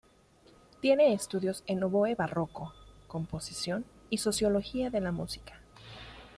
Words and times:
Tiene 0.81 1.13
estudios 1.13 1.63
en 1.67 1.83
oboe 1.83 2.15
barroco, 2.15 2.73
composición 3.07 3.85
y 4.09 4.17
Sociología 4.17 4.89
de 4.89 4.99
la 4.99 5.11
Música. 5.11 5.61